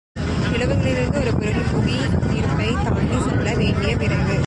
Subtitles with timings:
[0.19, 1.97] நிலவுலகிலிருந்து ஒரு பொருள் புவி
[2.33, 4.39] ஈர்ப்பைத் தாண்டிச் செல்ல வேண்டிய விரைவு.